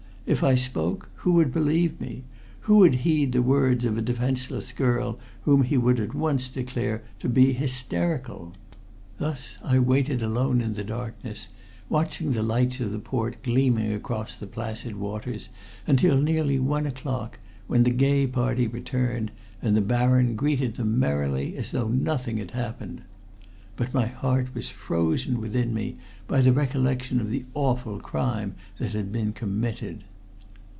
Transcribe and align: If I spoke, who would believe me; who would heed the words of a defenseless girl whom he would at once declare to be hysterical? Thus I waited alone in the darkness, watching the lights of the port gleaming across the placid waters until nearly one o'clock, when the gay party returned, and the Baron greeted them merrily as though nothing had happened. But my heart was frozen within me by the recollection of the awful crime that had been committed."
If 0.23 0.43
I 0.43 0.53
spoke, 0.55 1.09
who 1.15 1.33
would 1.33 1.51
believe 1.51 1.99
me; 1.99 2.23
who 2.61 2.75
would 2.77 2.93
heed 3.01 3.31
the 3.33 3.41
words 3.41 3.83
of 3.83 3.97
a 3.97 4.03
defenseless 4.03 4.71
girl 4.71 5.19
whom 5.41 5.63
he 5.63 5.77
would 5.77 5.99
at 5.99 6.13
once 6.13 6.47
declare 6.47 7.03
to 7.19 7.27
be 7.27 7.51
hysterical? 7.51 8.53
Thus 9.17 9.57
I 9.63 9.79
waited 9.79 10.21
alone 10.21 10.61
in 10.61 10.75
the 10.75 10.85
darkness, 10.85 11.49
watching 11.89 12.31
the 12.31 12.43
lights 12.43 12.79
of 12.79 12.91
the 12.91 12.99
port 12.99 13.43
gleaming 13.43 13.91
across 13.91 14.35
the 14.35 14.47
placid 14.47 14.95
waters 14.95 15.49
until 15.85 16.21
nearly 16.21 16.59
one 16.59 16.85
o'clock, 16.85 17.39
when 17.67 17.83
the 17.83 17.91
gay 17.91 18.25
party 18.25 18.67
returned, 18.67 19.31
and 19.61 19.75
the 19.75 19.81
Baron 19.81 20.35
greeted 20.35 20.75
them 20.75 20.97
merrily 20.99 21.57
as 21.57 21.71
though 21.71 21.89
nothing 21.89 22.37
had 22.37 22.51
happened. 22.51 23.01
But 23.75 23.93
my 23.93 24.05
heart 24.05 24.53
was 24.53 24.69
frozen 24.69 25.41
within 25.41 25.73
me 25.73 25.97
by 26.27 26.39
the 26.39 26.53
recollection 26.53 27.19
of 27.19 27.31
the 27.31 27.43
awful 27.53 27.99
crime 27.99 28.53
that 28.77 28.93
had 28.93 29.11
been 29.11 29.33
committed." 29.33 30.05